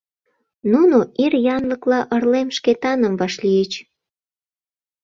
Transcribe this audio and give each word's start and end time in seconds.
Нуно, 0.71 0.97
ир 1.23 1.33
янлыкла 1.55 1.99
ырлем, 2.15 2.47
Шкетаным 2.57 3.13
вашлийыч. 3.21 3.73